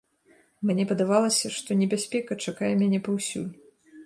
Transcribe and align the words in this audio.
Мне 0.69 0.85
падавалася, 0.91 1.51
што 1.57 1.77
небяспека 1.83 2.39
чакае 2.47 2.71
мяне 2.81 3.03
паўсюль. 3.11 3.47